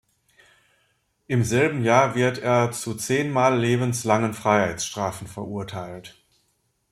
Im 1.27 1.43
selben 1.43 1.83
Jahr 1.83 2.15
wird 2.15 2.39
er 2.39 2.71
zu 2.71 2.95
zehnmal 2.95 3.59
lebenslangen 3.59 4.33
Freiheitsstrafen 4.33 5.27
verurteilt. 5.27 6.17